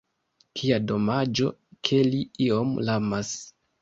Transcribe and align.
Kia 0.59 0.79
domaĝo 0.91 1.51
ke 1.91 2.01
li 2.11 2.23
iom 2.47 2.73
lamas! 2.89 3.35